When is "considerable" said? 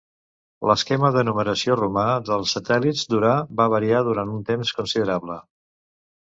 4.81-5.39